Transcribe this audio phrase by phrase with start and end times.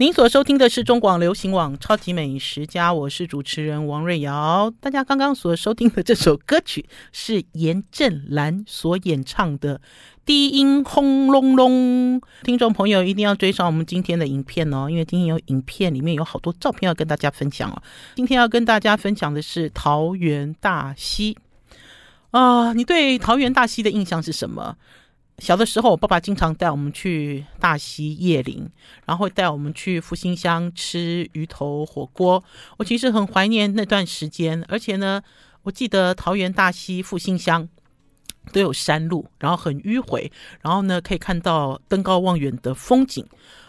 [0.00, 4.72] 您所收听的是中广流行网《超级美食家》，我是主持人王瑞瑶。
[4.80, 9.78] 大家刚刚所收听的这首歌曲是严正兰所演唱的
[10.24, 12.20] 《低音轰隆隆》。
[12.44, 17.82] 听众朋友一定要追上我们今天的影片哦，因为今天有影片，里面有好多照片要跟大家分享哦。
[18.14, 21.36] 今天要跟大家分享的是桃园大溪
[22.30, 24.76] 啊、你对桃园大溪的印象是什么？
[25.38, 28.68] 小的时候，我爸爸经常带我们去大溪夜林，
[29.06, 32.42] 然后带我们去复兴乡吃鱼头火锅。
[32.76, 35.22] 我其实很怀念那段时间，而且呢，
[35.62, 37.68] 我记得桃园大溪复兴乡
[38.52, 43.24] 都有山路，然后很迂回，然后呢可以看到登高望远的风景。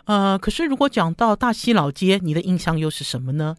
[0.06, 3.56] 呃，可是如果讲到大溪老街，你的印象又是什么呢？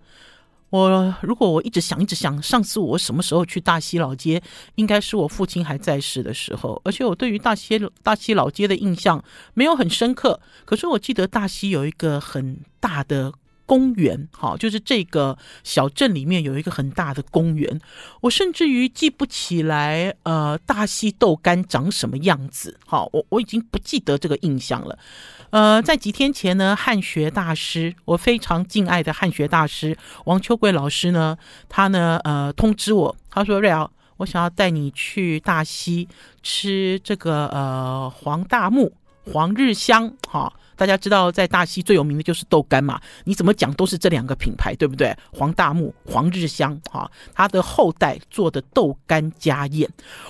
[0.70, 4.40] 我如果我一直想一直想，上次我什么时候去大溪老街？
[4.76, 6.80] 应该是我父亲还在世的时候。
[6.84, 9.22] 而且我对于大溪大溪老街的印象
[9.54, 10.40] 没有很深刻。
[10.64, 13.32] 可是我记得大溪有一个很大的
[13.70, 17.80] 公园，好，就是这个小镇里面有一个很大的公园。
[18.20, 22.76] 我甚至于记不起来，呃，大溪豆干长什么样子。
[22.84, 24.98] 好，我我已经不记得这个印象了。
[25.50, 36.08] 呃，在几天前呢，汉学大师，我非常敬爱的汉学大师王秋桂老师呢，他呢，呃，通知我，他说：“瑞瑶，我想要带你去大溪
[36.42, 38.92] 吃这个呃黄大木
[39.26, 45.14] 黄日香，哈。”大家知道，在大溪最有名的就是豆干嘛，你怎么讲都是这两个品牌，对不对？
[45.30, 49.86] 黄大木、黄日香，哈，他的后代做的豆干家宴，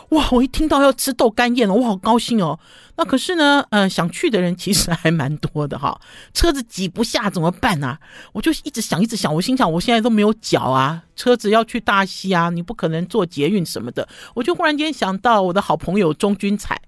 [0.08, 0.28] 哇！
[0.32, 2.58] 我一听到要吃豆干宴了，我好高兴哦。
[2.96, 6.00] 那可是呢，呃，想去的人其实还蛮多的哈，
[6.34, 8.00] 车子挤不下怎么办啊？
[8.32, 14.08] 我就一直想，一直想，我心想，我现在都没有脚啊，车子要去大溪啊，你不可能坐捷运什么的。
[14.34, 16.82] 我就忽然间想到我的好朋友钟君彩。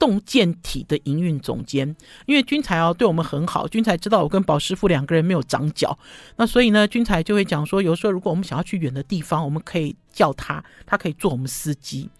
[0.00, 1.94] 动健体的营运总监，
[2.26, 5.96] 因为军才哦对我们很好，军才知道我跟宝师傅两个人没有长脚，
[6.36, 12.10] 那所以呢，军才就会讲说，有时候如果我们想要去远的地方，我们可以叫他，他可以做我们司机。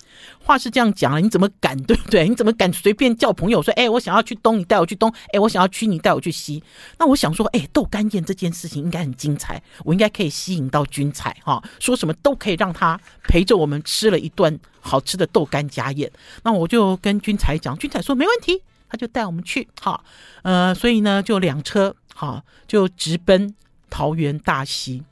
[0.43, 2.27] 话是这样讲了，你怎么敢 对不对？
[2.27, 6.63] 你怎么敢随便叫朋友说，哎，我想要去东，你带我去东；哎，我想要去，你带我去西。
[6.98, 16.11] 那我想说，哎，豆干宴这件事情应该很精彩，我应该可以吸引到君才哈，说什么都可以让他陪着我们吃了一顿好吃的豆干家宴。
[16.42, 20.03] 那我就跟君才讲，君才说没问题，他就带我们去哈。
[20.42, 23.55] 呃，所以呢，就两车哈，就直奔
[23.91, 25.05] 桃园大溪。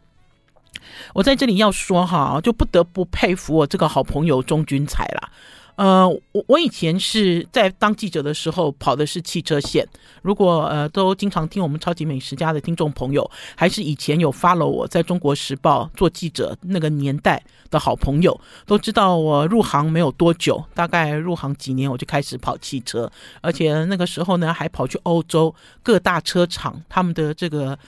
[1.14, 5.30] 我在这里要说哈，就不得不佩服我这个好朋友钟君才啦。
[5.76, 9.86] 呃，我我以前是在当记者的时候跑的是汽车线。
[10.22, 23.08] 如果呃都经常听我们超级美食家的听众朋友，还是以前有 follow 我在中国时报做记者那个年代的好朋友，都知道我入行没有多久，大概入行几年我就开始跑汽车，
[23.40, 27.78] 而且那个时候呢还跑去欧洲各大车厂他们的这个。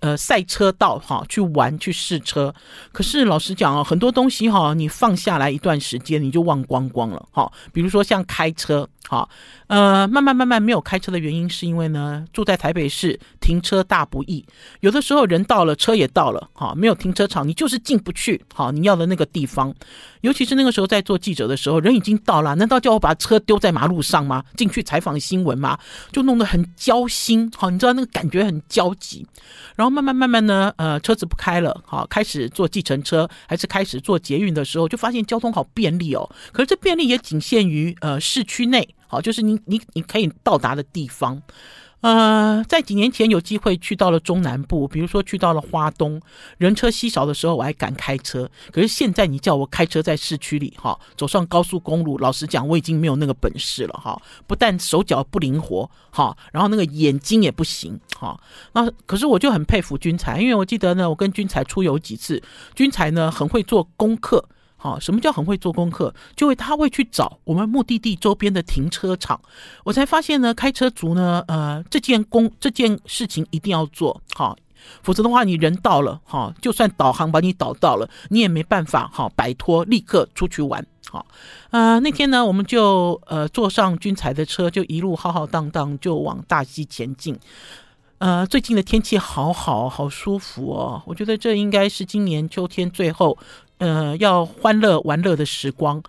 [0.00, 2.54] 呃，赛车道哈，去玩去试车。
[2.92, 7.50] 可是老实讲啊，很多东西哈，你放下来一段时间，你就忘光光了哈。
[7.72, 8.88] 比如说像开车。
[9.08, 9.28] 哈，
[9.68, 14.44] 呃，慢慢慢慢没有开车的原因，是因为呢，住在台北市，停车大不易。
[14.80, 19.72] 有的时候人到了，车也到了，哈，没有停车场，你就是进不去，好，你要的那个地方。
[20.22, 24.42] 尤其是那个时候在做记者的时候，人已经到了，难道叫我把车丢在马路上吗？
[24.56, 25.78] 进去采访新闻吗？
[26.10, 29.24] 就弄得很焦心，好，你知道那个感觉很焦急。
[29.76, 36.28] 然后慢慢慢慢呢，呃，车子不开了，好，开始坐计程车，还是开始坐捷运的时候，就发现交通好便利哦。
[36.50, 38.88] 可是这便利也仅限于呃市区内。
[39.08, 41.40] 好，就是你你你可以到达的地方，
[42.06, 46.22] 呃，在几年前有机会去到了中南部，比如说去到了花东，
[46.56, 48.48] 人车稀少的时候，我还敢开车。
[48.70, 54.16] 可是现在你叫我开车在市区里，哈，走上高速公路，老实讲，我已经没有那个本事了，哈。
[54.46, 58.38] 不但手脚不灵活，哈，然后那个眼睛也不行，哈。
[58.72, 62.40] 那可是我就很佩服军才，因为我记得呢，我跟军才出游几次，
[62.76, 64.48] 军才呢很会做功课。
[64.78, 66.14] 好，什么叫很会做功课？
[66.36, 69.40] 就会他会去找我们目的地周边的停车场。
[69.84, 74.54] 我才发现呢，开车族呢，呃，这件工这件事情一定要做好，
[75.02, 80.86] 否则的话，你人到了，哈，就算导航把你导到了，你也没办法哈摆脱，立刻出去玩。
[81.10, 81.24] 好，
[81.70, 87.36] 呃，那天呢，我们就呃坐上军才的车，就一路浩浩荡荡就往大溪前进。
[88.18, 93.36] 呃，最近的天气好好，好舒服哦，我觉得这应该是今年秋天最后。
[93.78, 96.02] 呃，要欢乐玩乐的时光，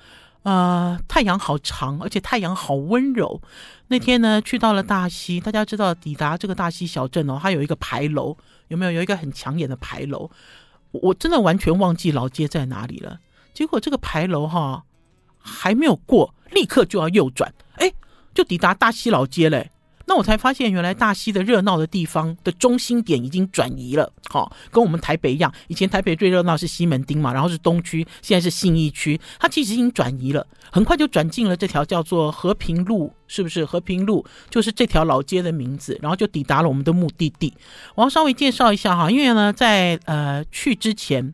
[0.44, 3.42] 呃，太阳好长，而且太阳好温柔。
[3.90, 8.38] 那天呢，去到了大溪，大家知道抵达这个大溪小镇哦，它有一个牌楼，
[8.70, 8.92] 有没有？
[8.92, 10.30] 有一个很抢眼的牌楼，
[10.92, 13.20] 我真的完全忘记老街在哪里了。
[13.54, 14.84] 结果这个牌楼哈
[15.40, 17.92] 还没有过，立刻就要右转，哎，
[18.34, 19.72] 就抵达大溪老街嘞。
[20.08, 24.12] 那我才发现，原来大溪的热闹的地方的中心点已经转移了。
[24.30, 33.66] 好，跟我们台北一样，以前台北最热闹是西门町嘛，然后是东区，现在是信义区，它其实已经转移了，很快就转进了这条叫做和平路，是不是？
[33.66, 37.54] 和平路就是这条老街的名字，然后就抵达了我们的目的地。
[37.96, 41.34] 我要稍微介绍一下哈，因为呢，在呃去之前。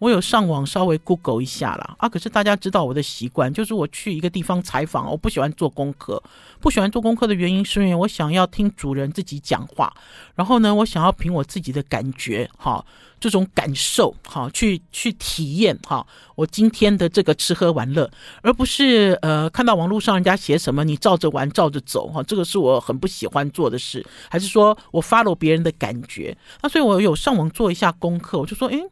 [0.00, 6.20] 我有上网稍微 Google 一下啦，啊，可是大家知道我的习惯，就是我去一个地方采访，我不喜欢做功课，
[6.58, 9.92] 不喜欢做功课的原因是因为我想要听主人自己讲话，
[10.34, 12.82] 然后呢，我想要凭我自己的感觉，哈，
[13.20, 18.10] 这种感受，哈，去去体验，哈，我今天的这个吃喝玩乐，
[18.40, 28.82] 而不是呃看到网络上人家写什么，你照着玩，照着走，哈，这个是我很不喜欢做的事，还是说我 follow 别人的感觉，那所以我有上网做一下功课，我就说，诶。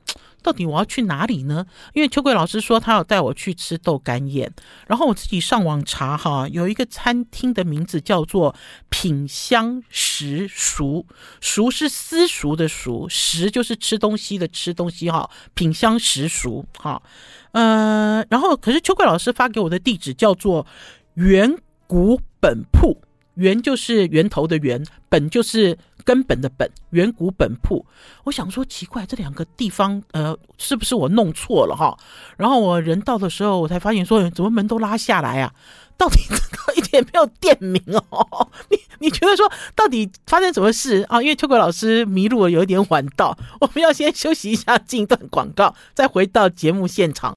[0.42, 1.66] 到底我要去哪里呢？
[1.92, 4.52] 因为秋桂老师说他要带我去吃豆干宴，
[4.86, 8.54] 然后我自己上网查哈，有一个餐厅的名字叫做
[8.88, 11.04] 品香食熟，
[11.40, 17.02] 熟是私塾的熟，食就是吃东西的吃东西哈，品香食熟哈，
[17.52, 20.66] 呃，然后可是秋桂老师发给我的地址叫做
[21.14, 23.02] 源谷本铺，
[23.34, 25.76] 源就是源头的源，本就是。
[26.08, 27.84] 根本的本，远古本铺，
[28.24, 31.94] 我想说奇怪，这两个地方，呃，是不是我弄错了哈？
[32.38, 35.52] 然后我人到的时候，我才发现说，怎么门都拉下来啊？
[35.98, 38.48] 到底这个一点没有店名哦？
[38.72, 41.20] 你你觉得说，到底发生什么事啊？
[41.20, 47.36] 因为秋葵老师迷路了，有一点晚到，我们要先休息一下，进一段广告，再回到节目现场。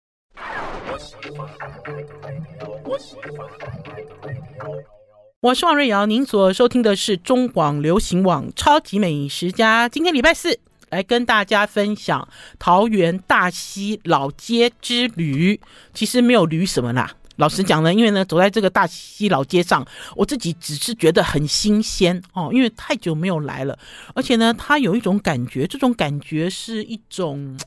[5.42, 9.90] 我是王瑞瑶，您所收听的是中广流行网超级美食家。
[9.90, 10.60] 今天礼拜四，
[10.92, 12.28] 来跟大家分享
[12.60, 15.60] 桃园大溪老街之旅。
[15.96, 19.84] 其实没有旅什么啦，老实讲呢，因为呢，走在这个大溪老街上，
[20.16, 23.76] 我自己只是觉得很新鲜哦，因为太久没有来了，
[24.14, 27.58] 而且呢，它有一种感觉，这种感觉是一种，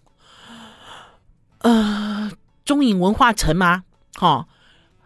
[1.59, 2.31] 呃，
[2.65, 3.82] 中影文化城吗？
[4.15, 4.47] 哈、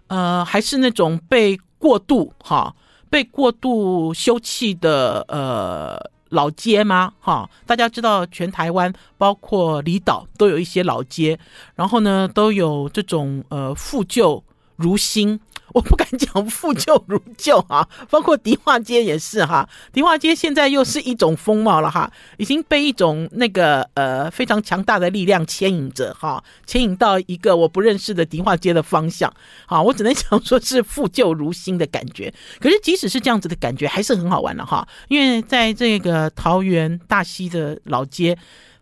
[0.09, 1.59] 呃，还是那种被。
[1.79, 2.75] 过度哈，
[3.09, 5.99] 被过度修葺的呃
[6.29, 7.13] 老街吗？
[7.21, 11.39] 哈，大家知道全台湾包括离岛都有一些老街，
[11.75, 14.43] 然后呢都有这种呃复旧
[14.77, 15.41] 如新。
[15.75, 19.69] 我不敢讲复旧如旧啊，包括迪化街也是哈。
[19.93, 29.33] 迪化街现在又是一种风貌了哈，已经被一种那个呃非常强大的力量牵引着哈，牵引到一个我不认识的迪化街的方向。
[29.67, 32.33] 好，我只能想说是复旧如新的感觉。
[32.61, 38.37] 可是即使是这样子的感觉，还是很好玩的哈，因为在这个桃园大溪的老街。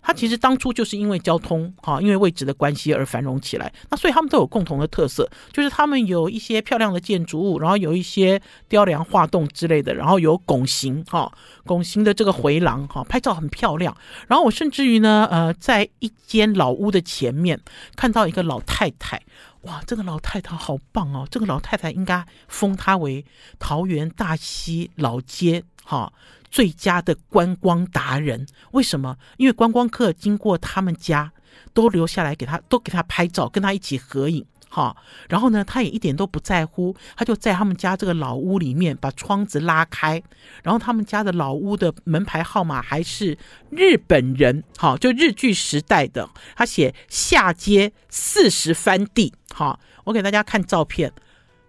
[0.07, 3.73] 它其实当初就是因为交通哈，因为位置的关系而繁荣起来。
[3.91, 13.97] 那所以他们都有共同的特色，就是他们有一些漂亮的建筑物，然后有一些雕梁画栋之类的，然后有拱形哈，拱形的这个回廊哈，拍照很漂亮。
[14.29, 17.61] 然后我甚至于呢，呃，在一间老屋的前面
[17.97, 19.21] 看到一个老太太，
[19.63, 21.27] 哇，这个老太太好棒哦！
[21.29, 23.25] 这个老太太应该封她为
[23.59, 26.13] 桃园大溪老街哈。
[26.49, 29.19] 最佳的观光达人，为什么？
[29.37, 31.31] 因为观光客经过他们家，
[31.75, 34.97] 都留下来给他，都给他拍照，跟他一起合影，哈。
[35.29, 40.23] 然后呢，他也一点都不在乎，他就在他们家这个老屋里面把窗子拉开，
[40.63, 43.37] 然后他们家的老屋的门牌号码还是
[43.69, 49.79] 日本人，哈，就日据时代的，他写下街四十番地，哈。
[50.05, 51.13] 我给大家看照片，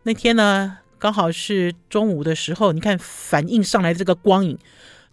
[0.04, 0.78] 那天呢。
[1.00, 4.58] 刚好是中午的时候，你看反映上来的这个光影，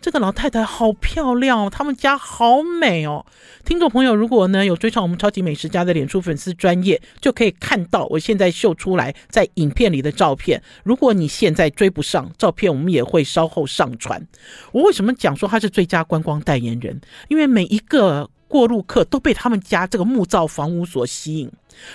[0.01, 3.25] 这个老太太好漂亮哦，他们家好美哦。
[3.65, 10.63] 听众朋友，如果呢有追上我们超级美食家的脸书粉丝专业，就可以看到我现在秀出来在影片里的照片。
[10.85, 14.27] 如果你现在追不上照片，我们也会稍后上传。
[14.73, 16.99] 我为什么讲说他是最佳观光代言人？
[17.29, 21.51] 因为每一个过路客都被他们家这个木造房屋所吸引。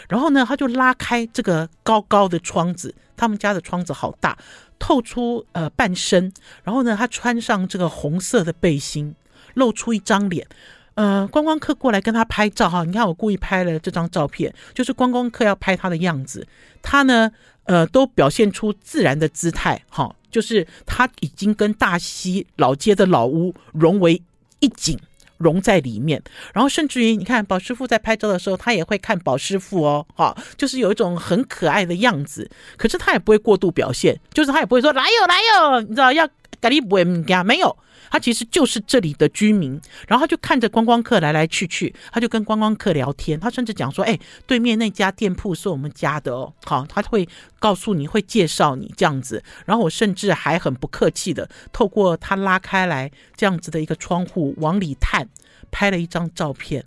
[0.07, 4.37] 然后呢，他就拉开这个高高的窗子，他们家的窗子好大，
[4.77, 6.31] 透出呃半身。
[6.63, 9.15] 然后呢，他穿上这个红色的背心，
[9.53, 10.47] 露出一张脸。
[10.95, 16.45] 呃，观光客过来跟他拍照哈，你看我故意拍了这张照片，就是观光客要拍他的样子。
[16.81, 17.31] 他呢，
[17.63, 24.21] 呃，都表现出自然的姿态，哈，就是他已经跟大溪老街的老屋融为
[24.59, 24.99] 一景。
[25.39, 26.21] 融在里面，
[26.53, 36.27] 然后甚至于你看宝师傅在拍照的时候，他也会看宝师傅哦，哈，就是有一种很可爱的样子，可是他也不会过度表现，就是他也不会说来哟来哟，你知道要
[36.61, 37.75] 咖喱不会，没有，
[38.09, 47.27] 他其实就是这里的居民，然后他就看着观光客来来去去，他就跟观光客聊天，他甚至讲说：“哎，对面那家店铺是我们家的哦。”好，他会
[47.59, 55.27] 告诉你会介绍你这样子，然后我甚至还很不客气的透过他拉开来这样子的一个窗户往里探，
[55.69, 56.83] 拍了一张照片。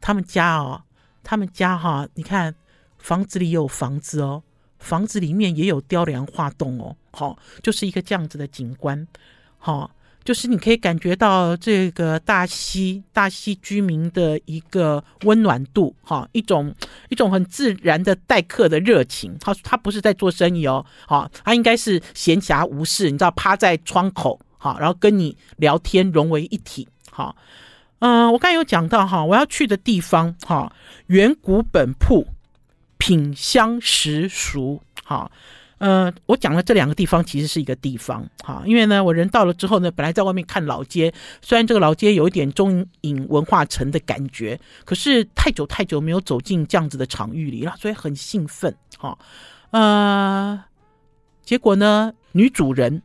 [0.00, 0.82] 他们家哦，
[1.24, 2.54] 他们家哈、你看
[2.98, 4.42] 房子里有房子哦，
[4.78, 9.08] 房子里面也有雕梁画栋哦，好，就是一个这样子的景观，
[9.58, 9.90] 好。
[10.26, 16.74] 就是你可以感觉到这个大溪大溪居民的一个温暖度，哈，一种
[17.10, 19.36] 一种很自然的待客的热情。
[19.38, 27.36] 他他不是在做生意哦，好，他应该是闲暇无事，你知道，趴在窗口，好，然后跟你聊天，融为一体，好，
[28.00, 30.72] 嗯，我刚才有讲到哈，我要去的地方，哈，
[31.06, 32.26] 远古本铺，
[32.98, 35.30] 品香食俗，好。
[35.78, 49.18] 呃，我讲的这两个地方其实是一个地方，哈，因为呢，我人到了之后呢，本来在外面看老街，虽然这个老街有一点中影文化城的感觉，可是太久太久没有走进这样子的场域里了，所以很兴奋，哈，
[49.70, 50.64] 呃，
[51.42, 53.02] 结果呢，女主人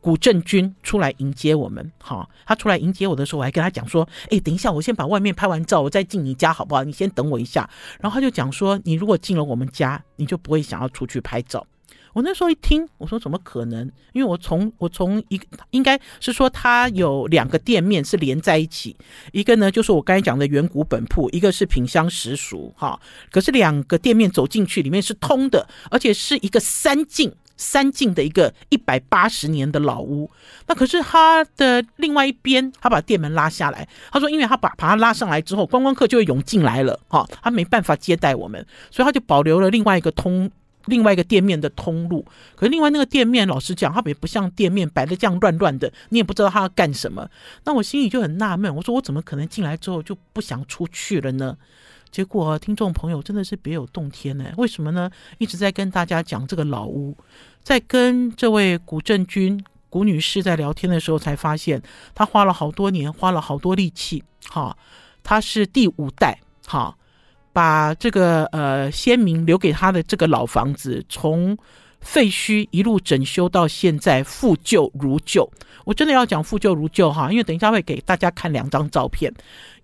[0.00, 6.82] 古镇君出来迎接我们，哈，她出来迎接我的时候，我还跟她讲说，哎，等一下，我先把外面拍完照，我再进你家好不好？
[6.84, 7.68] 你先等我一下。
[8.00, 11.66] 然后她就讲说，你如果进了我们家，你就不会想要出去拍照。
[12.14, 13.90] 我那时候一听，我说怎么可能？
[14.12, 18.96] 因为我从我从一个应该是说，它有两个店面是连在一起，
[19.32, 22.98] 一个呢就是我刚才讲的远古本铺，一个是品香食俗哈。
[23.30, 30.30] 可是两个店面走进去，里面是通的，而且是一个三进三进的一个一百八十年的老屋。
[30.68, 40.48] 那可是他的另外一边，他把店门拉下来，他说，因为他把把他拉上来之后，观光客就会涌进来了哈，他没办法接待我们，所以他就保留了另外一个通。
[40.86, 42.24] 另外一个店面的通路，
[42.54, 47.28] 可是另外那个店面，老实讲，它也不像店面摆的这样乱乱的，你也不知道它要干什么。
[47.64, 51.56] 那我心里就很纳闷，我说我怎么可能进来之后就不想出去了呢？
[52.10, 54.44] 结果听众朋友真的是别有洞天呢。
[54.56, 55.10] 为什么呢？
[55.38, 57.16] 一直在跟大家讲这个老屋，
[57.62, 61.82] 在跟这位古正君古女士在聊天的时候，才发现
[62.14, 64.22] 她花了好多年，花了好多力气。
[64.48, 64.76] 哈，
[65.22, 66.40] 她是第五代。
[66.66, 66.96] 哈。
[67.54, 71.56] 把这个呃先民留给他的这个老房子，从
[72.00, 75.48] 废墟一路整修到现在复旧如旧。
[75.84, 79.32] 我真的要讲复旧如旧哈，因为等一下会给大家看两张照片，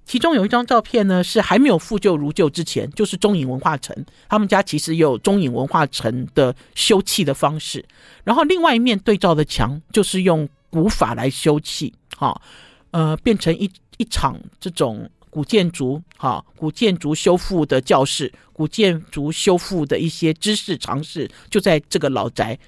[0.05, 3.95] 其中有一张照片呢是还没有复旧如旧之前，就是中影文化城，
[4.29, 7.85] 他们家其实有中影文化城的修葺的方式。
[8.25, 12.43] 然后另外一面对照的墙就是用古法来修葺，哈，
[12.91, 15.09] 呃，变成一一场这种。
[15.31, 22.59] 古建筑，哈，古建筑修复的教室，古建筑修复的一些知识尝试，就在这个老宅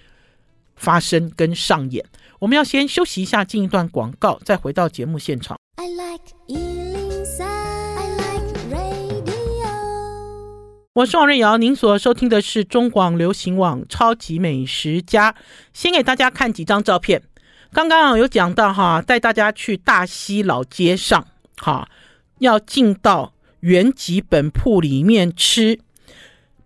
[0.77, 2.05] 发生跟上演。
[2.39, 5.57] 我们要先休息一下，进一段广告，再回到节目现场。
[5.77, 9.33] I like 103, I like radio。
[10.95, 15.35] 我是王瑞瑶，您所收听的是中广流行网超级美食家。
[15.73, 17.23] 先给大家看几张照片。
[17.73, 21.27] 刚刚有讲到哈，带大家去大溪老街上，
[21.57, 21.89] 哈。
[22.43, 25.79] 要进到原籍本铺里面吃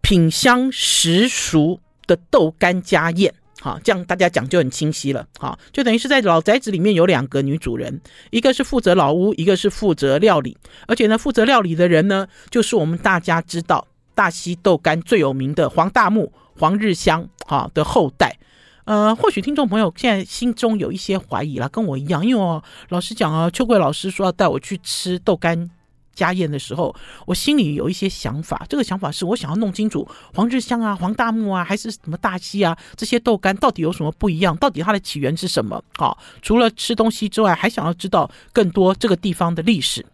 [0.00, 10.56] 品香食熟的豆干家宴，好，这样大家讲就很清晰了，好，就等于是在老宅子里面有两个女主人，一个是负责老屋，一个是负责料理，
[10.87, 18.38] 而且呢，负责料理的人呢，就是我们大家知道大溪豆干最有名的黄大木黄日香哈的后代，
[18.87, 25.71] 呃，或许听众朋友现在心中有一些怀疑了，跟我一样，因为我老实讲啊，秋桂老师说要带我去吃豆干。
[26.14, 28.64] 家宴的时候，我心里有一些想法。
[28.71, 34.57] 这个想法是我想要弄清楚黄日香啊、黄大木啊，还是什么大溪啊，这些豆干到底有什么不一样？
[34.57, 35.85] 到底它的起源是什么？
[35.99, 40.07] 好，除了吃东西之外，还想要知道更多这个地方的历史。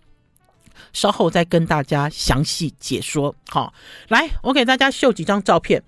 [0.92, 3.32] 稍后再跟大家详细解说。
[3.48, 3.72] 好，
[4.08, 5.80] 来，我给大家秀几张照片。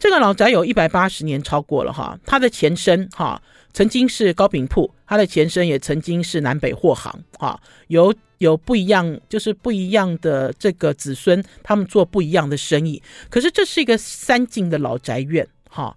[0.00, 3.40] 这个老宅有一百八十年超过了哈，它的前身哈
[3.72, 8.12] 曾经是糕饼铺，它的前身也曾经是南北货行哈，有。
[8.40, 13.02] 有不一样，就是不一样的这个子孙，他们做不一样的生意。
[13.28, 15.94] 可是这是一个三进的老宅院，哈，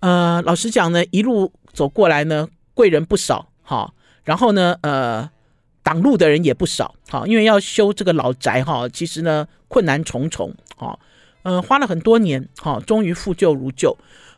[0.00, 3.92] 呃，老实讲呢，一路走过来呢，贵人不少，哈，
[4.24, 5.28] 然后呢，呃，
[5.82, 10.98] 挡路的人也不少，哈，因为要修这个老宅，哈，其实呢困难重重，哈，
[11.42, 13.96] 呃，花了很多年，哈，终于复旧如旧。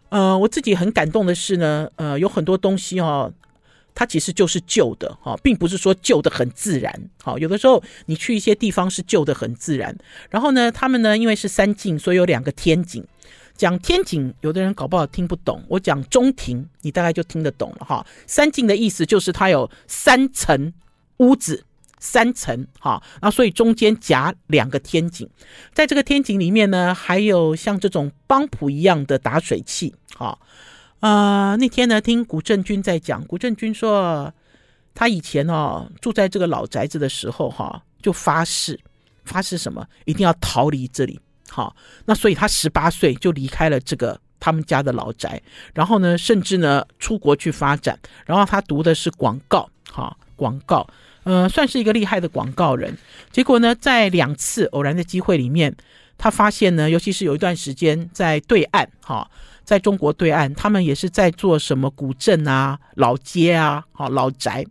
[0.08, 3.30] 呃，我自己很感动的是呢，呃，有很多东西，哈。
[3.96, 6.92] 它其实就是旧的哈，并不是说旧的很自然。
[7.22, 9.96] 好，有的时候你去一些地方是旧的很自然。
[10.30, 13.06] 然后呢，他们呢，因为是三进，所以有两个天井。
[13.56, 15.62] 讲天井，有的人搞不好听不懂。
[15.68, 18.04] 我讲中庭，你大概就听得懂了哈。
[18.26, 20.72] 三进的意思就是它有三层
[21.18, 21.62] 屋子，
[22.04, 25.26] 三层哈，那所以中间夹两个天井，
[25.72, 29.94] 在这个天井里面呢，还有像这种帮浦一样的打水器。
[30.14, 30.38] 哈，
[31.00, 34.30] 呃，那天呢，听古正军在讲，古正军说
[34.94, 38.78] 他以前哦住在这个老宅子的时候哈，就发誓，
[39.24, 41.18] 发誓什么，一定要逃离这里。
[41.48, 45.40] 好，那所以他十八岁就离开了这个他们家的老宅，
[45.72, 50.86] 然后呢，甚至呢出国去发展，然后他读的是广告，哈，广告，
[51.24, 52.96] 呃，算是一个厉害的广告人。
[53.32, 55.74] 结果呢，在两次偶然的机会里面，
[56.16, 59.30] 他发现呢，尤其是有一段时间在对岸，哈。
[59.64, 64.62] 在中国对岸，他们也是在做什么古镇啊、老街啊、好老宅，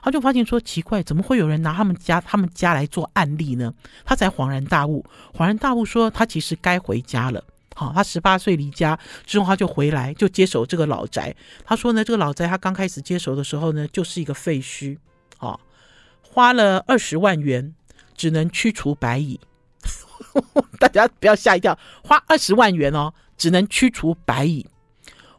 [0.00, 3.70] 他就发现说奇怪，怎么会有人拿他们家他们家来做案例呢？
[4.06, 5.04] 他才恍然大悟，
[5.36, 7.44] 恍然大悟说他其实该回家了。
[7.74, 11.36] 好，他十八岁离家之后，他就回来就接手这个老宅。
[11.66, 14.96] 他说呢，这个老宅他刚开始接手的时候呢，就是一个废墟，
[15.36, 15.60] 好，
[16.38, 17.74] 花了二十万元
[18.14, 19.40] 只能驱除白蚁，
[20.78, 23.12] 大家不要吓一跳，花二十万元哦。
[23.36, 24.64] 只能驱除白蚁，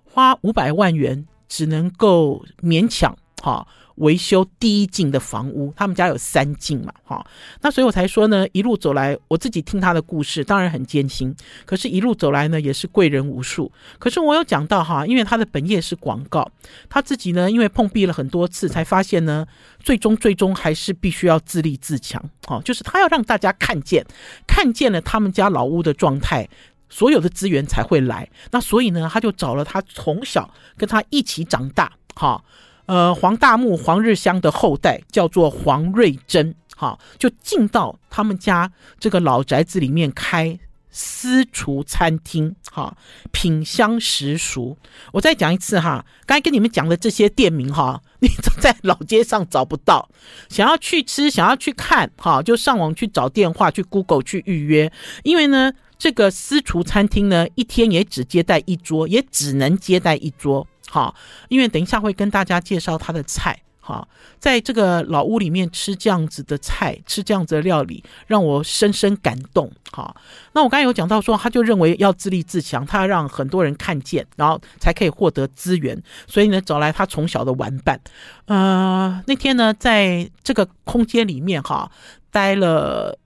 [0.04, 3.66] 花五百万元只能够勉强哈
[3.96, 5.74] 维修第一进的房屋。
[5.76, 7.26] 他们家有三进嘛哈，
[7.62, 11.36] 那所以我才说呢，一路走来，我自己听他的故事，当然很艰辛。
[11.66, 13.72] 可是，一路走来呢，也是贵人无数。
[13.98, 16.50] 可是我有讲到哈，因为他的本业是广告，
[16.90, 19.46] 他自己呢，因为碰壁了很多次，才发现呢，
[19.80, 22.24] 最终最终还是必须要自立自强。
[22.46, 24.06] 哈，就是他要让大家看见，
[24.48, 26.48] 看见了他们家老屋的状态。
[26.92, 32.44] 所有的资源才会来，那所以呢，他就找了他从小跟他一起长大，哈，
[32.90, 40.58] 呃，黄大木、黄日香的后代叫做黄瑞珍，哈，就进到他们家这个老宅子里面开
[40.90, 42.98] 私厨餐厅，哈，
[43.32, 44.76] 品香食熟。
[45.14, 48.28] 我再讲一次哈，刚才跟你们讲的这些店名哈， 你
[48.60, 50.10] 在老街上找不到，
[50.50, 54.92] 想要去吃，想要去看，哈，就上网去找电话，去 Google 去预约，
[55.22, 55.72] 因为呢。
[56.00, 60.66] 这个私厨餐厅呢，一天也只接待一桌，也只能接待一桌。
[60.90, 61.14] 好，
[61.48, 63.62] 因为等一下会跟大家介绍他的菜。
[63.80, 69.72] 哈，在这个老屋里面吃这样子的菜，吃这样子的料理，让我深深感动。
[69.92, 70.16] 哈，
[70.54, 76.00] 那我刚才有讲到说，他就认为要自立自强，他要让很多人看见，然后才可以获得资源。
[76.28, 78.00] 所以呢，找来他从小的玩伴。
[78.46, 81.92] 呃，那天呢，在这个空间里面哈，
[82.32, 83.18] 待了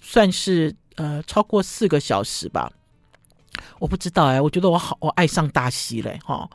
[0.00, 0.74] 算是。
[0.96, 2.70] 呃，超过四个小时吧，
[3.80, 6.48] 我不知道哎，我觉得我好，我爱上大溪嘞，哈，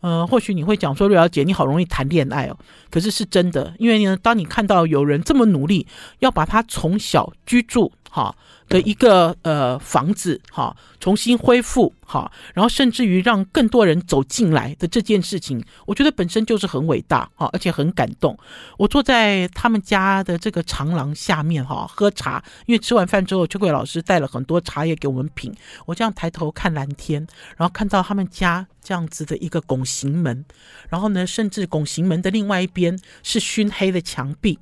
[0.00, 2.56] 嗯，或许你会讲说，瑞瑶姐，你好容易谈恋爱哦，
[2.90, 5.86] 可是是真的，因为呢，当你看到有人这么努力，
[6.20, 8.34] 要把他从小居住，哈。
[8.68, 18.36] 的一个呃房子哈，重新恢复哈，然后甚至于让更多人走进来的这件事情，我觉得本身就是很伟大哈，而且很感动。
[18.76, 25.54] 我坐在他们家的这个长廊下面哈，喝茶，因为吃完饭之后，秋桂老师带了很多茶叶给我们品。
[25.84, 27.24] 我这样抬头看蓝天，
[27.56, 30.44] 然后看到他们家这样子的一个拱形门，
[30.88, 34.58] 然后呢，甚至拱形门的另外一边是熏黑的墙壁。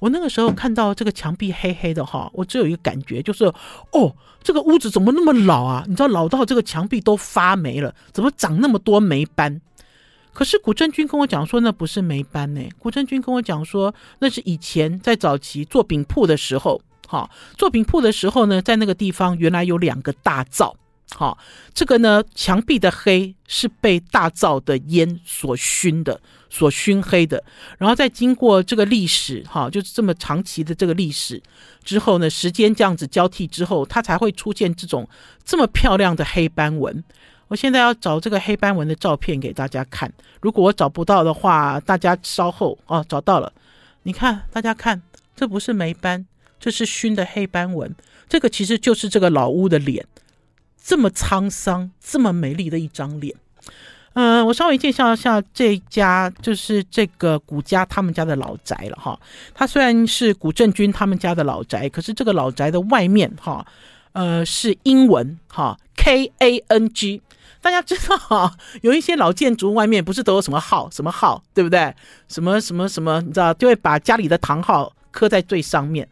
[0.00, 3.44] 我那个时候看到这个墙壁黑黑的哈，我只有一个感觉，就是
[3.92, 5.84] 哦，这个屋子怎么那么老啊？
[5.86, 9.60] 你知道老到这个墙壁都发霉了，怎么长那么多霉斑？
[10.32, 12.60] 可是古镇君跟我讲说，那不是霉斑呢。
[12.78, 20.76] 古镇君跟我讲说，那是以前在早期做饼铺的时候，哈，做饼铺的时候呢，在那个地方原来有两个大灶。
[21.16, 21.36] 哈，
[21.72, 26.20] 这个呢，墙壁的黑是被大灶的烟所熏的，
[26.54, 27.42] 所熏黑的。
[27.78, 31.42] 然后再经过这个历史，哈，就是这么长期的这个历史
[31.82, 35.08] 之后呢，时间这样子交替之后，它才会出现这种
[35.44, 37.02] 这么漂亮的黑斑纹。
[37.48, 43.52] 我现在要找这个黑斑纹的照片给大家看，如果我找不到的话，大家稍后哦，找到了，
[44.04, 45.02] 你看，大家看，
[45.34, 46.24] 这不是霉斑，
[46.60, 47.92] 这是熏的黑斑纹。
[48.28, 50.06] 这个其实就是这个老屋的脸。
[50.86, 53.34] 这么沧桑、这么美丽的一张脸，
[54.14, 59.18] 嗯、我稍微介绍一下这家，就是这个古家他们家的老宅了哈。
[59.54, 63.66] 它虽然是古正军他们家的老宅，可是这个老宅的外面哈，
[64.12, 67.20] 呃，是英文哈，K A N G。
[67.60, 71.94] 大家知道哈，有一些老建筑外面不是都有什么号、什么号，对不对？
[72.28, 76.06] 什么什么什么，你知道，就会把家里的堂号刻在最上面。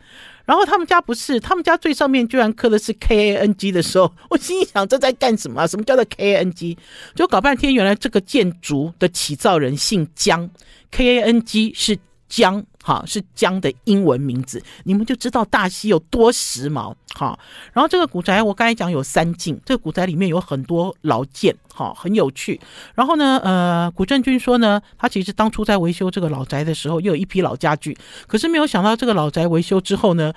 [0.52, 5.66] 然后他们家不是，他们家最上面居然刻的是 K A N G 的时候， 我心想这在干什么？
[5.66, 6.76] 什么叫做 K A N G？
[7.14, 10.50] 就搞半天，原来这个建筑的起造人姓姜
[10.90, 11.98] ，K A N G 是
[12.32, 17.38] 江，哈，是江的英文名字，你们就知道大溪有多时髦，哈。
[17.74, 22.58] 然后这个古宅，我刚才讲有三进，这个古宅里面有很多老件，哈，很有趣。
[22.94, 27.94] 然后呢，呃，古镇君说呢，他其实当初在维修这个老宅的时候，又有一批老家具，
[28.26, 30.32] 可是没有想到这个老宅维修之后呢，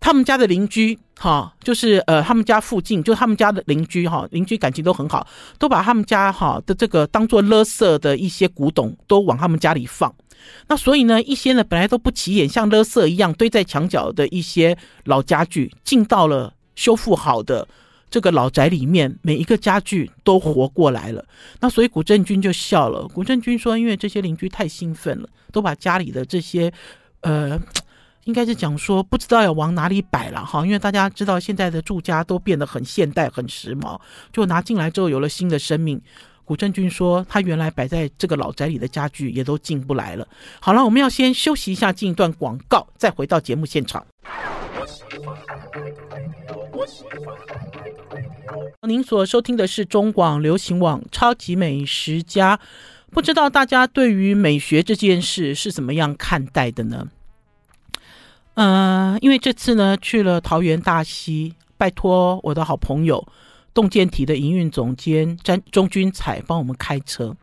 [0.00, 5.26] 他们家的邻居，哈，就是呃，他们家附近，就他们家的邻居，哈，邻居感情都很好，
[5.58, 10.14] 都把他们家哈的这个当做垃圾的一些古董，都往他们家里放。
[10.66, 17.68] 那所以呢，一些呢本来都不起眼，像垃圾一样堆在墙角的一些老家具，进到了修复好的
[18.10, 21.24] 这个老宅里面，每一个家具都活过来了。
[21.60, 23.06] 那所以古镇君就笑了。
[23.08, 26.72] 古镇君说，因为这些邻居太兴奋了，都把家里的这些，
[27.20, 27.60] 呃，
[28.24, 30.64] 应该是讲说不知道要往哪里摆了哈。
[30.64, 34.00] 因为大家知道现在的住家都变得很现代、很时髦，
[34.32, 36.00] 就拿进来之后有了新的生命。
[36.44, 40.28] 古正君说，他原来摆在这个老宅里的家具也都进不来了。
[40.60, 44.04] 好了，我们要先休息一下，进一段广告，再回到节目现场。
[48.82, 52.56] 您所收听的是中广流行网《超级美食家》，
[53.10, 57.08] 不知道大家对于美学这件事是怎么样看待的呢？
[58.56, 63.26] 嗯、呃，因为这次呢去了桃园大溪，拜托我的好朋友。
[63.74, 67.36] 洞见体的营运总监詹钟君彩帮我们开车，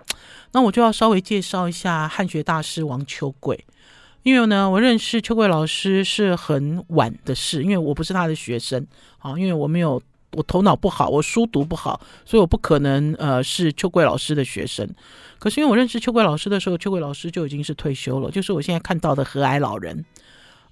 [0.53, 3.65] 那我就要稍微介绍一下汉学大师王秋桂，
[4.23, 8.87] 因为呢，我认识秋桂老师是很晚的事，因为我不是他的学生，
[9.19, 14.89] 啊，因为我没有，我头脑不好，我书读不好，所以我不可能呃是秋桂老师的学生。
[15.37, 20.05] 可是因为我认识秋桂老师的时候，秋桂老师就已经是退休了，就是我现在看到的和蔼老人，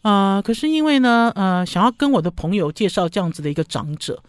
[0.03, 4.23] 啊、可是因为呢，呃，想要跟我的朋友介绍这样子的一个长者。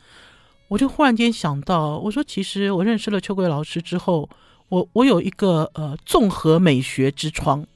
[0.70, 4.30] 我就忽然间想到，我说其实我认识了秋桂老师之后，
[4.68, 7.66] 我我有一个呃综合美学之窗，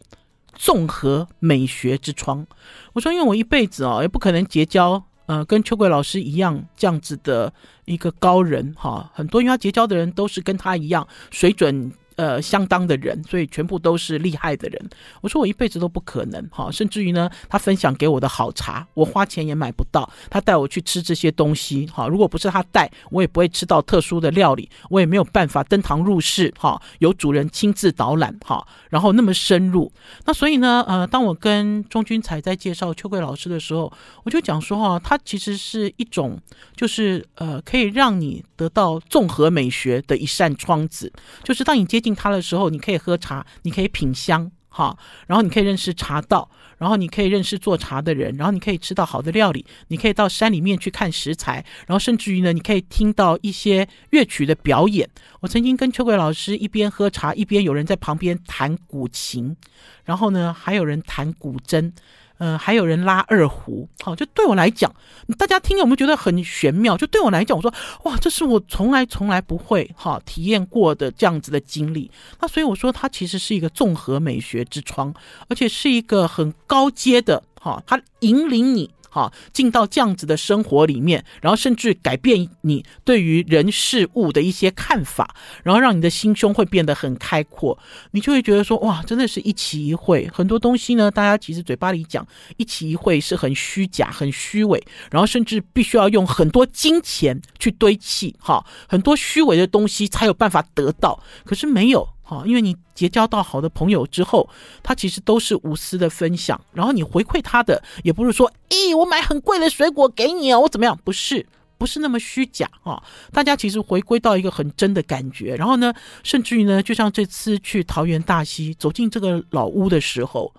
[0.55, 2.47] 综合美学之窗。
[2.93, 7.53] 我说，因为我一辈子啊，也不可能结交呃跟秋桂老师一样这样子的
[7.85, 11.93] 一个高人哈，很多因为他结交的人都是跟他一样水准。
[12.17, 14.91] 呃，相当的人，所以全部都是厉害的人。
[15.21, 20.09] 我说我一辈子都不可能哈，甚至于呢，他分享给我的好茶，我花钱也买不到。
[20.31, 29.91] 他带我去吃这些东西哈，如果不是他带，我也不会吃到特殊的料理，我也没有办法登堂入室哈，有主人亲自导览哈，然后那么深入。
[30.25, 36.41] 那所以呢，呃，当我跟钟君才在介绍秋桂老师的时候，我就讲说哈，他其实是一种，
[36.77, 42.04] 就是呃，可以让你得到综合美学的一扇窗子，就是当你接。
[42.05, 55.09] 进他的时候，你可以喝茶，你可以品香，哈，然后你可以认识茶道，然后你可以认识做茶的人，然后你可以吃到好的料理，你可以到山里面去看食材，然后甚至于呢，你可以听到一些乐曲的表演。
[55.41, 59.57] 我曾经跟秋桂老师一边喝茶，一边有人在旁边弹古琴，
[60.05, 61.91] 然后呢，还有人弹古筝。
[62.39, 64.93] 嗯，还有人拉二胡，好，就对我来讲，
[65.39, 66.97] 大家听有没有觉得很玄妙？
[66.97, 72.11] 就对我来讲，我说哇，这是我从来从来不会哈体验过的这样子的经历。
[72.41, 75.15] 那所以我说，它其实是一个综合美学之窗，
[75.49, 78.91] 而且是一个很高阶的哈，它引领你。
[79.15, 87.79] 好，进到这样子的生活里面，然后甚至改变你对于人事物的一些看法，然后让你的心胸会变得很开阔，
[88.11, 90.29] 你就会觉得说，哇，真的是一期一会。
[90.35, 102.14] 很多东西呢，大家其实嘴巴里讲一期一会是很虚假、很虚伪，然后甚至必须要用很多金钱去堆砌，哈，很多虚伪的东西才有办法得到，可是没有。
[102.27, 104.49] 好，因为你结交到好的朋友之后，
[104.83, 110.99] 他其实都是无私的分享，然后你回馈他的也不是说，咦，我买很贵的水果给你啊，我怎么样？
[111.05, 111.45] 不是，
[111.77, 113.03] 不是那么虚假啊。
[113.31, 120.51] 大家其实回归到一个很真的感觉，然后呢，甚至于呢，就像这次去桃园大溪走进这个老屋的时候，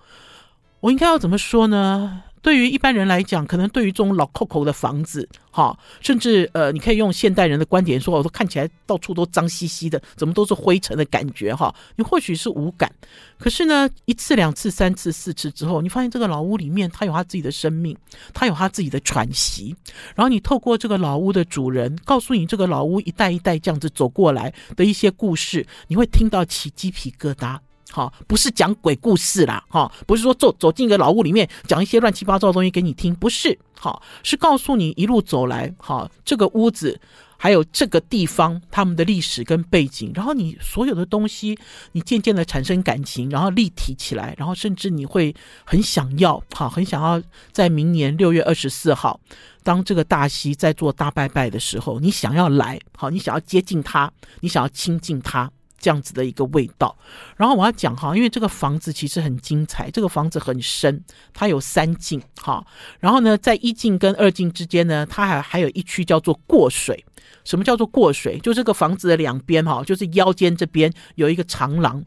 [0.78, 2.22] 我应该要怎么说呢？
[2.46, 12.88] 对于一般人来讲，可能对于这种老扣扣的房子，哈，甚至呃，你可以用现代人的观点说，我都看起来到处都脏兮兮的，怎么都是灰尘的感觉，哈，你或许是无感，
[13.36, 17.98] 可是呢，一次、两次、三次、四次之后，你发现这个老屋里面，它有它自己的生命，
[18.32, 19.74] 它有它自己的喘息，
[20.14, 27.58] 然后你透过这个老屋的主人，告诉你这个老屋一代一代这样子走过来的一些故事，你会听到起鸡皮疙瘩。
[27.90, 37.00] 好，不是讲鬼故事啦，哈，不是说走走进一个老屋里面讲一些乱七八糟的东西给你听，不是，好，是告诉你一路走来，哈，这个屋子
[37.38, 41.56] 还有这个地方他们的历史跟背景，然后你所有的东西，
[41.92, 47.22] 你渐渐的产生感情，然后立体起来，然后甚至你会很想要，好，很想要
[47.52, 49.18] 在明年六月二十四号，
[49.62, 55.50] 当这个大溪在做大拜拜的时候，你想要来，好，你想要接近他，你想要亲近他。
[55.78, 56.94] 这样子的一个味道。
[57.36, 62.66] 然后我要讲哈，因为这个房子其实很精彩，这个房子很深，它有三进哈。
[63.00, 67.05] 然后呢，在一进跟二进之间呢，它还还有一区叫做过水。
[67.44, 68.38] 什么叫做过水？
[68.38, 72.04] 就这个房子的两边哈，就是腰间这边有一个长廊。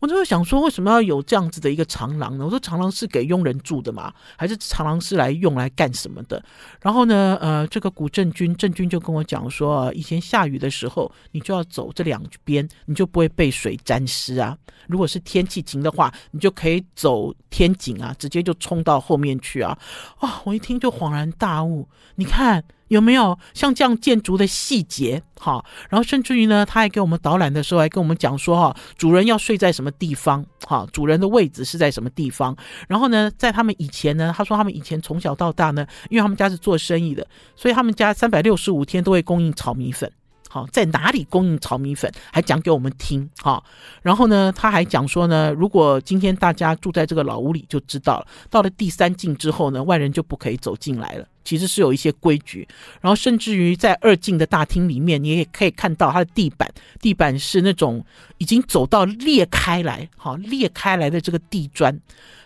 [0.00, 2.44] 我就会想说，为什么要有这样子的一个长廊呢？
[2.44, 6.42] 我说长廊是给佣人住的嘛，还是长廊是来用来干什么的？
[6.80, 14.56] 然后呢，呃，这个古镇君镇君就跟我讲说，以前下雨的时候，你就要走这两边，你就不会被水沾湿啊。
[14.90, 19.78] 如果是天气晴的话，你就可以走天井啊，直接就冲到后面去啊。
[20.18, 22.64] 啊、我一听就恍然大悟，你看。
[22.90, 25.22] 有没有像这样建筑的细节？
[25.38, 30.44] 哈，然后甚至于呢，他还给我们导览的时候，还跟我们讲说，哈，主人要睡在什么地方？
[30.66, 32.56] 哈，主人的位置是在什么地方？
[32.88, 37.24] 然后呢，在他们以前呢，他说他们以前从小到大呢，因为他们家是做生意的，
[37.54, 40.10] 所以他们家三百六十五天都会供应炒米粉。
[40.52, 43.30] 好，在哪里供应炒米粉，还讲给我们听。
[43.40, 43.62] 哈，
[44.02, 51.24] 然后呢，他还讲说呢，如果今天大家住在这个老屋里，就知道了，到了第三进之后呢，外人就不可以走进来了。
[51.44, 52.66] 其实是有一些规矩，
[53.00, 56.68] 然后甚至于在二进的大厅里面，你也可以看到它的地板，
[57.00, 58.04] 地板是那种
[58.38, 61.96] 已经走到裂开来，好，裂开来的这个地砖，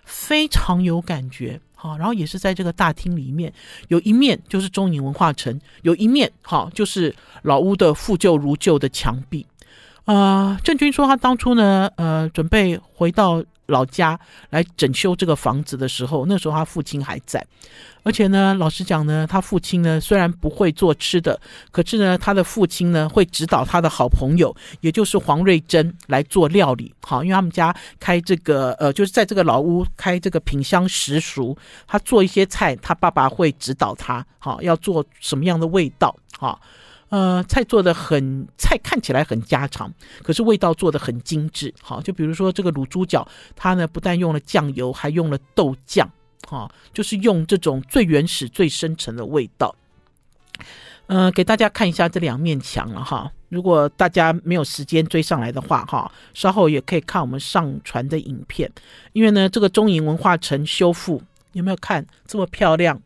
[0.05, 3.53] 非常有感觉，啊，然后也是在这个大厅里面，
[3.89, 9.47] 有一面就是中影文化城，有一面好就是老屋的复旧如旧的墙壁，
[10.07, 13.45] 啊，郑钧说他当初呢，呃，准备回到。
[13.67, 14.19] 老家
[14.51, 17.45] 来整修这个房子的时候，那时候他父亲还在，
[18.03, 26.95] 而且呢，老实讲呢，他父亲呢虽然不会做吃的，可是呢，他的父亲呢会指导他的好朋友，也就是黄瑞珍来做料理。
[27.03, 36.61] 好，因为他们家开这个呃，就是在这个老屋开这个品香食塾，他做一些菜，他爸爸会指导他，好，要做什么样的味道，好。
[37.15, 39.89] 呃，菜做的很，菜看起来很家常，
[40.25, 41.73] 可是味道做的很精致。
[41.81, 43.25] 好，就比如说这个卤猪脚，
[43.55, 46.11] 它呢不但用了酱油，还用了豆酱，
[46.49, 49.77] 哈，就是用这种最原始、最深沉的味道。
[51.07, 53.31] 呃，给大家看一下这两面墙了哈。
[53.49, 58.69] 如果大家没有时间追上来的话，哈，稍后也可以看我们上传的影片。
[59.13, 61.23] 因为呢，这个中影文化城修复
[61.53, 63.01] 有没有看这么漂亮？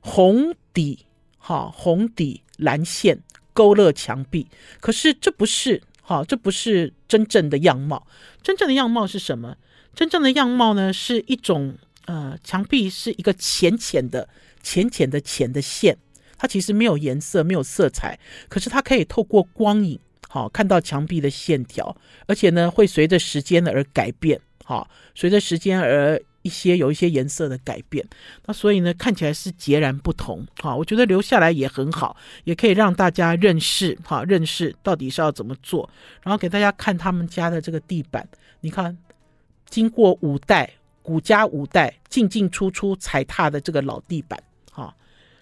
[0.00, 1.06] 红底，
[1.42, 2.42] 哈，红底。
[2.58, 3.18] 蓝线
[3.52, 4.46] 勾勒墙壁，
[4.78, 8.06] 可是这不是哈，这不是真正的样貌。
[8.40, 9.56] 真正的样貌是什么？
[9.96, 14.28] 真正的样貌呢，是一种呃，墙壁是一个浅浅的、
[14.62, 15.98] 浅浅的浅的线，
[16.38, 18.16] 它其实没有颜色，没有色彩，
[18.48, 26.22] 可是它可以透过光影，好看到墙壁的线条，而且呢，会随着时间而改变，好，随着时间而。
[26.42, 28.06] 一些有一些颜色的改变，
[28.46, 30.46] 那所以呢，看起来是截然不同。
[30.60, 35.88] 哈，我觉得留下来也很好，也可以让大家认识哈，认识到底是要怎么做。
[36.22, 38.28] 然后给大家看他们家的这个地板，
[38.60, 38.96] 你看，
[39.68, 40.68] 经过五代
[41.02, 44.94] 古家五代进进出出踩踏的这个老地板，哈，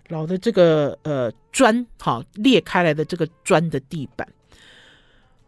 [0.08, 4.28] 老的这个呃砖，哈，裂开来的这个砖的地板，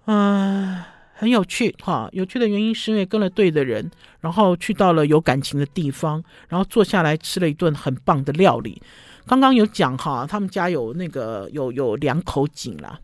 [0.06, 0.82] 嗯。
[1.22, 8.82] 很有趣哈，有趣的原因是因为跟了对的人，然后去到了有感情的地方，然后坐下来吃了一顿很棒的料理。
[9.24, 12.98] 刚刚有讲哈，他们家有那个有有两口井啦。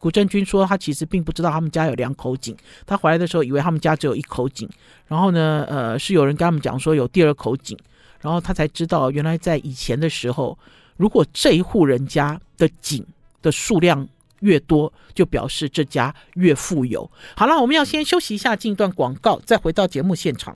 [0.00, 4.68] 古镇君说他其实并不知道他们家有两口井，他回来的时候以为他们家只有一口井，
[5.06, 7.78] 然后呢，呃，是有人跟他们讲说有第二口井，
[8.20, 10.58] 然后他才知道原来在以前的时候，
[10.96, 13.06] 如果这一户人家的井
[13.40, 14.08] 的数量。
[14.42, 17.10] 越多就表示这家越富有。
[17.34, 20.54] 好了，我们要先休息一下，进一段广告，再回到节目现场。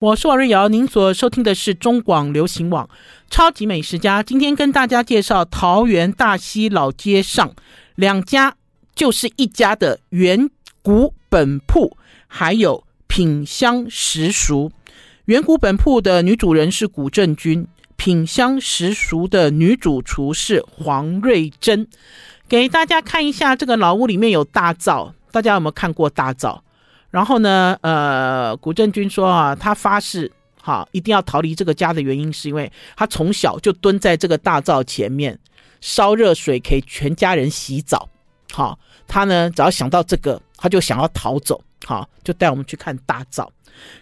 [0.00, 2.90] 我是王瑞瑶，您所收听的是中广流行网
[3.30, 4.22] 超级美食家。
[4.22, 7.54] 今天跟大家介绍桃园大溪老街上
[7.94, 8.56] 两家
[8.94, 10.50] 就是一家的元
[10.82, 14.70] 古本铺，还有品香食熟。
[15.24, 17.66] 元古本铺的女主人是古镇君。
[17.96, 21.86] 品香食塾的女主厨是黄瑞珍，
[22.48, 26.62] 给大家看一下这个老屋里面有大灶，大家有没有看过大灶？
[27.10, 30.30] 然后呢，呃，古镇君说啊，他发誓，
[30.60, 35.38] 哈，一定要逃离这个家的原因是因为他从小就蹲在这个大灶前面
[35.80, 38.08] 烧热水给全家人洗澡，
[38.52, 43.50] 好，他呢只要想到这个，他就想要逃走，好，就带我们去看大灶。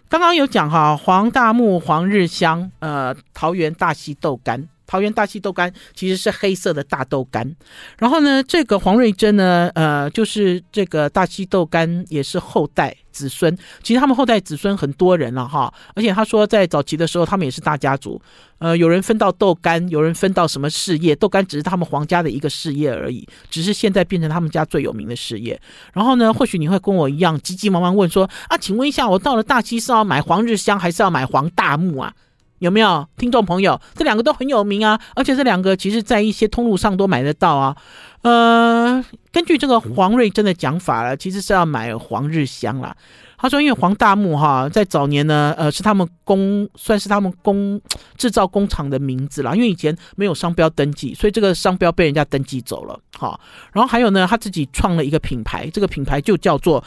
[0.08, 7.54] 刚刚有讲哈，黄大木、黄日香，呃，桃园大溪豆干，桃园大溪豆干其实是黑色的大豆干。
[7.98, 13.56] 然后呢，这个黄瑞珍呢，呃，就是这个大溪豆干也是后代子孙。
[13.82, 18.20] 其实他们后代子孙很多人了哈，而且他说在早期的时候，他们也是大家族。
[18.58, 25.60] 呃，有人分到豆干，有人分到什么事业，豆干只是他们皇家的一个事业而已，只是现在变成他们家最有名的事业。
[25.92, 32.14] 然后呢，或许你会跟我一样急急忙忙问说啊，请问一下，我到了大溪是要买黄日香，还是要买黄大木啊？
[32.62, 33.80] 有没有听众朋友？
[33.96, 37.76] 这两个都很有名啊，而且这两个其实在一些通路上都买得到啊。
[38.22, 42.96] 呃，根据这个黄瑞珍的讲法了，其实是要买黄日香啦。
[43.36, 47.80] 他说，因为黄大木哈，在早年呢，呃，是他们工算是他们工
[48.16, 49.52] 制造工厂的名字啦。
[49.56, 52.96] 因为以前没有商标登记，所以这个商标被人家登记走了。
[53.18, 53.36] 哈，
[53.72, 56.84] 然后还有呢，他自己创了一个品牌，这个品牌就叫做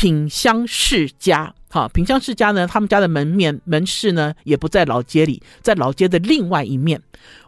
[0.00, 1.54] 品香世家。
[1.68, 6.98] 好，品香世家呢，他们家的门面门市呢，也不在老街里，在老街的另外一面。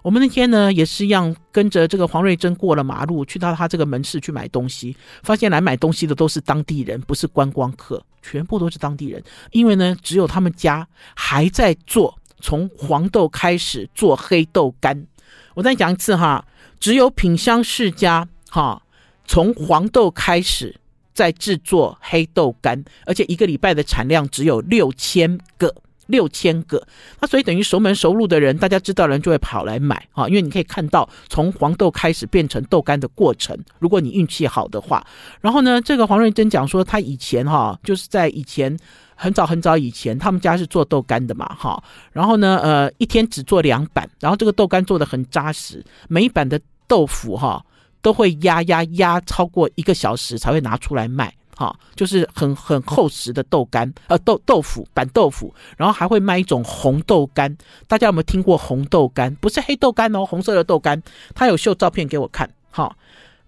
[0.02, 9.24] 我们那天呢，也是一样跟着这个黄瑞珍过了马路，去到他这个门市去买东西，发现来买东西的都是当地人，不是观光客，全部都是当地人。
[9.52, 10.86] 因为呢，只有他们家
[11.16, 15.06] 还在做从黄豆开始做黑豆干。
[15.54, 16.44] 我再讲一次哈，
[16.78, 18.82] 只有品香世家哈，
[19.24, 20.76] 从黄豆开始。
[21.12, 25.75] 在制作黑豆干，而且一个礼拜的产量只有六千个，
[26.07, 26.87] 六千个。
[27.20, 33.57] 那所以等于熟门熟路的人，大家知道人就会跑来买啊，因为你可以看到从黄豆开始变成豆干的过程。
[33.79, 35.07] 如果你运气好的话，
[35.40, 38.77] 然后呢，这个黄瑞珍讲说，他以前哈，就是在以前
[39.14, 41.83] 很早很早以前，他们家是做豆干的嘛，哈。
[42.12, 47.64] 然后呢，呃，一天只做两板，然后这个豆干做的很扎实，每一板的豆腐哈。
[48.02, 59.34] 都会压压压超过一个小时才会拿出来卖，哈，就是很很厚实的豆干，呃豆豆腐板豆腐，然后还会卖一种红豆干，大家有没有听过红豆干？
[59.36, 61.00] 不是黑豆干哦，红色的豆干，
[61.34, 62.94] 他有秀照片给我看，好，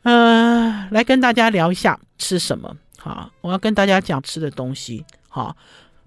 [0.02, 5.56] 呃，来跟大家聊一下吃什么，好，我要跟大家讲吃的东西，好。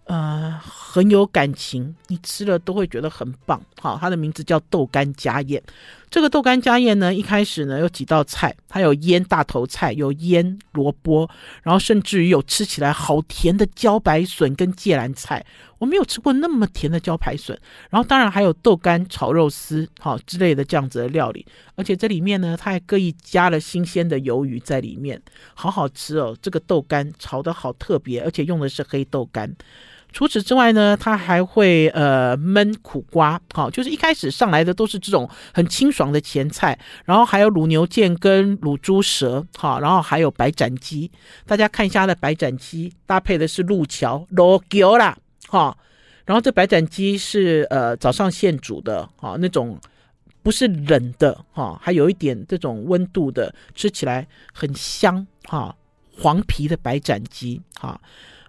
[0.09, 3.61] 呃，很有感情，你吃了都会觉得很棒。
[3.81, 5.61] 好，它的名字叫豆干家宴。
[6.09, 11.29] 这个豆干家宴呢，一开始呢有几道菜，它有腌大头菜，有腌萝卜，
[11.63, 15.45] 然后甚至于有吃起来好甜的茭白笋跟芥蓝菜。
[15.79, 17.59] 我没有吃过那么甜的茭白笋。
[17.89, 21.45] 然后当然还有豆干炒肉丝，好之类的这样子的料理。
[21.75, 25.21] 而且这里面呢，它还刻意加了新鲜的鱿鱼在里面，
[25.53, 26.35] 好好吃哦。
[26.41, 29.53] 这个豆干炒得好特别，而且用的是黑豆干。
[30.17, 36.75] 除此之外呢，它还会呃焖苦瓜，好，就是一开始上来的都是这种很清爽的前菜，
[37.05, 41.11] 然后还有卤牛腱跟卤猪舌，好，然后还有白斩鸡。
[41.45, 45.15] 大家看一下它的白斩鸡，搭配的是路桥罗桥啦，
[45.49, 45.77] 哈，
[46.25, 49.79] 然后这白斩鸡是呃早上现煮的，哈，那种
[50.41, 55.75] 不是冷的，哈，还有一点这种温度的，吃起来很香，哈，
[56.11, 58.01] 黄皮的白斩鸡，哈。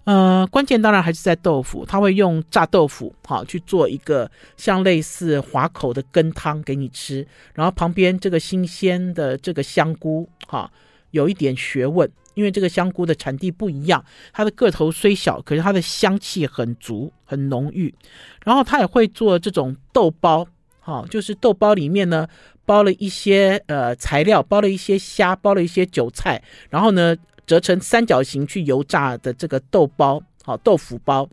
[0.09, 10.71] 呃，关键当然还是在豆腐，他会用炸豆腐好去做一个像类似滑口的羹汤给你吃，然后旁边这个新鲜的这个香菇哈，
[11.11, 17.95] 有一点学问，因为这个香菇的产地不一样，它的个头虽小，可是它的香气很足很浓郁，
[18.43, 20.47] 然后他也会做这种豆包，
[20.81, 22.27] 哈，就是豆包里面呢
[22.65, 27.15] 包了一些呃材料，包了一些虾，包了一些韭菜，然后呢。
[27.49, 31.27] 折成三角形去油炸的这个豆包，好豆腐包，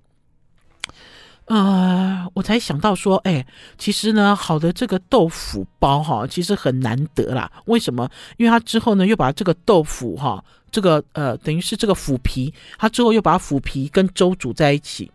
[1.48, 3.46] 呃，我才想到说，哎，
[3.78, 7.52] 其实呢，好的这个豆腐包哈，其实很难得啦。
[7.66, 8.10] 为什么？
[8.38, 15.12] 因为它之后呢，又把这个豆腐哈，这个呃，等于是这个腐皮，它之后又把腐皮跟粥煮在一起，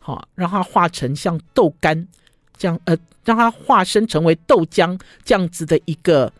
[0.00, 2.08] 好，让它化成像豆干
[2.58, 6.32] 这样，呃，让它化身成为豆浆这样子的一个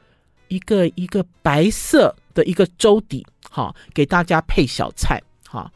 [0.49, 3.25] 一个一个白色的一个粥底。
[3.51, 5.21] 好，给大家配小菜。
[5.47, 5.71] 好，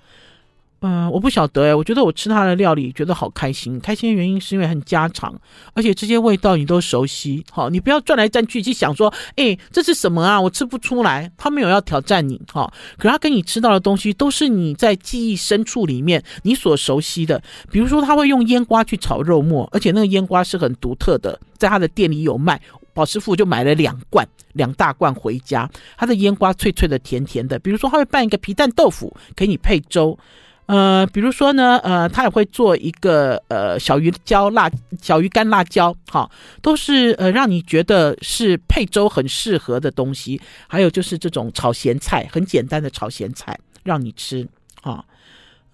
[0.81, 3.81] 嗯，我不晓得哎，我觉得我吃他的料理觉得好开心。
[3.81, 5.35] 开心的原因是因为很家常，
[5.73, 7.45] 而且这些味道你都熟悉。
[7.51, 10.41] 好，你不要转来转去去想说，哎，这是什么啊？
[10.41, 11.33] 我吃不出来。
[11.37, 17.43] 他没有要挑战你，哈，可他跟你吃到的东西都是你在记忆深处里面你所熟悉的。
[17.73, 22.61] 比如说，他会用腌瓜去炒肉末，而且那个腌瓜是很独特的，在他的店里有卖。
[22.95, 25.69] 宝师傅就买了两罐，两大罐回家。
[25.99, 27.59] 他的腌瓜脆脆的、甜甜的。
[27.59, 30.19] 比如说，他会拌一个皮蛋豆腐给你配粥。
[30.67, 34.71] 呃，比如说呢，呃，他也会做一个呃小鱼椒辣、
[35.03, 36.31] 小鱼干辣椒，哈，
[36.63, 40.41] 都是呃让你觉得是配粥很适合的东西。
[40.67, 44.49] 还有就是这种炒咸菜，很简单的炒咸菜让你吃，
[44.81, 45.05] 啊，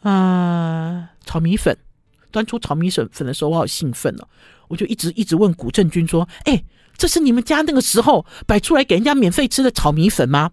[0.02, 1.76] 呃，炒米粉。
[2.32, 4.26] 端出炒米粉粉的时候，我好兴奋哦，
[4.68, 6.62] 我就一直一直问古正军说：“哎，
[7.00, 10.50] 这是你们家那个时候摆出来给人家免费吃的炒米粉吗？”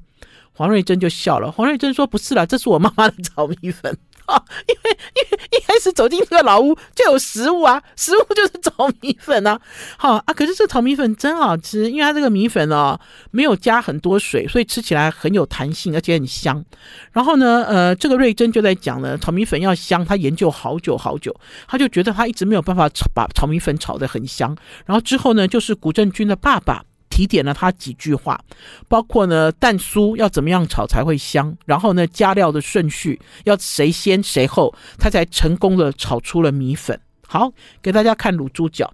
[0.56, 1.52] 黄瑞珍就笑了。
[1.52, 3.96] 黄瑞珍说：“不是啦，这是我妈妈的炒米粉。”
[4.28, 9.60] 啊， 因为因为一开始走进这个老屋就有食物啊，食物 就是炒米粉啊。
[9.98, 13.00] 好啊，可是这炒米粉真好吃，因为它这个米粉哦
[13.32, 16.64] 没有加很多水，所以吃起来很有弹性，而且很香。
[17.12, 21.36] 然后呢，呃，这个瑞珍就在讲呢，炒米粉要香，他研究好久好久，
[21.68, 24.56] 他就觉得他一直没有办法炒把炒米粉炒得很香。
[24.86, 26.84] 然后之后呢，就是古正军的爸爸。
[27.18, 28.40] 提点了他几句话，
[28.88, 37.02] 包括呢蛋酥要怎么样炒才会香，然后呢加料的顺序要谁先谁后，他才成功的炒出了米粉。
[37.26, 37.52] 好，
[37.82, 38.94] 给大家看卤猪脚，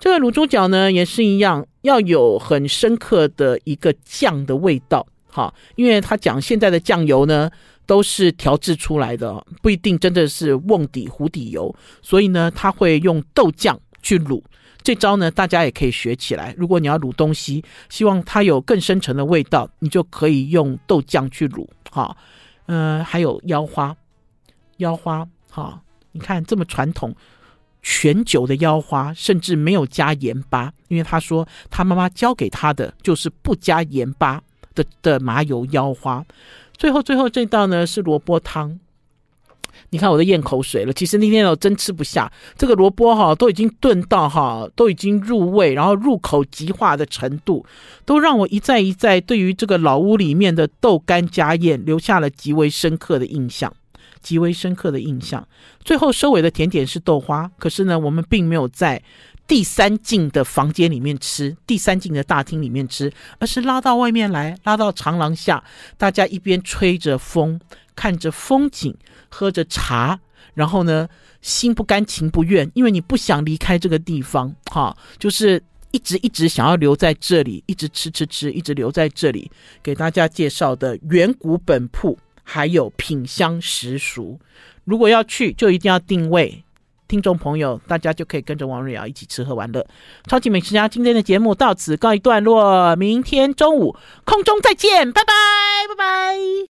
[0.00, 5.06] 这个卤猪脚呢也是一样，要有很深刻的一个酱的味道。
[5.26, 7.50] 好，因为他讲现在的酱油呢
[7.84, 14.42] 都是调制出来的，不一定真的是瓮底糊底油，所以呢他会用豆酱去卤。
[14.82, 16.54] 这招呢，大家也可以学起来。
[16.56, 21.66] 如果你要卤东西，希望它有更深沉的味道，你就可以用豆酱去卤。
[21.90, 22.16] 哈，
[22.66, 23.94] 呃，还有腰花，
[24.78, 27.14] 腰花，哈，你看这么传统，
[27.82, 34.42] 全酒的腰花，甚至没有加盐巴，因为他说他妈妈教给他的就是不加盐巴
[34.74, 36.24] 的的麻油腰花。
[36.76, 38.78] 最后，最后这道呢是萝卜汤。
[39.90, 40.92] 你看我都咽口水了。
[40.92, 47.64] 其实那天我真吃不下这个萝卜哈，都已经炖到哈，都已经入味，然后入口即化的程度，
[48.04, 53.72] 都让我一再一再对于这个老屋里面的豆干家宴留下了极为深刻的印象，
[54.20, 55.46] 极为深刻的印象。
[55.82, 59.02] 最后收尾的甜点是豆花，可是呢，我们并没有在
[59.48, 65.64] 第三进的房间里面吃，第三进的大厅里面吃，而是拉到外面来，拉到长廊下，
[65.96, 67.58] 大家一边吹着风，
[67.96, 68.96] 看着风景。
[69.30, 70.18] 喝着茶，
[70.54, 71.06] 然后呢，
[71.42, 79.50] 心不甘情不愿，因为你不想离开这个地方，哈，就是一直一直想要留在这里，一直吃吃吃，一直留在这里。
[79.82, 84.40] 给大家介绍的远古本铺，还有品香食俗，
[84.84, 86.64] 如果要去，就一定要定位。
[87.08, 89.84] 听众朋友，大家就可以跟着王瑞瑶一起吃喝玩乐。
[90.26, 95.32] 超级美食家今天的节目到此告一段落，明天中午空中再见，拜拜，
[95.88, 96.66] 拜拜。